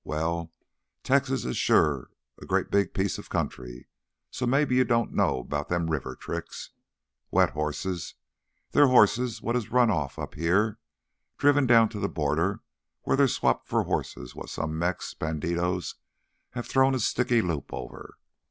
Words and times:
"Well, 0.03 0.51
Texas 1.03 1.55
sure 1.55 2.09
is 2.09 2.41
a 2.43 2.47
great 2.47 2.71
big 2.71 2.95
piece 2.95 3.19
o' 3.19 3.21
country, 3.21 3.87
so 4.31 4.47
maybe 4.47 4.73
you 4.73 4.83
don't 4.83 5.13
know 5.13 5.43
'bout 5.43 5.69
them 5.69 5.91
river 5.91 6.15
tricks. 6.15 6.71
Wet 7.29 7.51
hosses—they's 7.51 8.87
hosses 8.89 9.43
what 9.43 9.55
is 9.55 9.69
run 9.69 9.91
off 9.91 10.17
up 10.17 10.33
here, 10.33 10.79
driven 11.37 11.67
down 11.67 11.87
to 11.89 11.99
th' 11.99 12.11
border 12.11 12.61
where 13.03 13.15
they's 13.15 13.35
swapped 13.35 13.67
for 13.67 13.83
hosses 13.83 14.33
what 14.33 14.49
some 14.49 14.75
Mex 14.79 15.13
bandidos 15.13 15.93
have 16.53 16.65
thrown 16.65 16.95
a 16.95 16.99
sticky 16.99 17.43
loop 17.43 17.71
over. 17.71 18.17